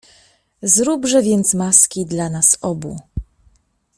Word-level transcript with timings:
"Zróbże 0.63 1.21
więc 1.21 1.53
maski 1.53 2.05
dla 2.05 2.29
nas 2.29 2.57
obu." 2.61 2.99